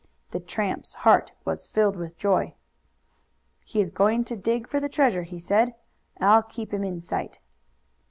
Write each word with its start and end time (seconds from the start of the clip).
The 0.31 0.39
tramp's 0.39 0.95
heart 1.05 1.31
was 1.45 1.67
filled 1.67 1.95
with 1.95 2.17
joy. 2.17 2.55
"He 3.63 3.79
is 3.79 3.91
going 3.91 4.23
to 4.23 4.35
dig 4.35 4.65
for 4.67 4.79
the 4.79 4.89
treasure," 4.89 5.21
he 5.21 5.37
said. 5.37 5.75
"I'll 6.19 6.41
keep 6.41 6.73
him 6.73 6.83
in 6.83 6.99
sight." 7.01 7.37